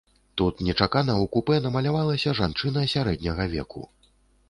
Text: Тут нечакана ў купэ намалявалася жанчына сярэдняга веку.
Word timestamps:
Тут 0.41 0.63
нечакана 0.67 1.13
ў 1.17 1.27
купэ 1.37 1.59
намалявалася 1.67 2.35
жанчына 2.43 2.89
сярэдняга 2.97 3.51
веку. 3.57 3.89